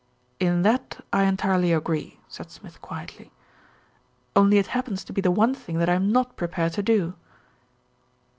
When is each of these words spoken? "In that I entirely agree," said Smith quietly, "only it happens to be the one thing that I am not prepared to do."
"In 0.39 0.63
that 0.63 1.05
I 1.13 1.25
entirely 1.25 1.71
agree," 1.71 2.19
said 2.27 2.49
Smith 2.49 2.81
quietly, 2.81 3.31
"only 4.35 4.57
it 4.57 4.65
happens 4.73 5.03
to 5.03 5.13
be 5.13 5.21
the 5.21 5.29
one 5.29 5.53
thing 5.53 5.77
that 5.77 5.89
I 5.89 5.93
am 5.93 6.11
not 6.11 6.35
prepared 6.35 6.73
to 6.73 6.81
do." 6.81 7.13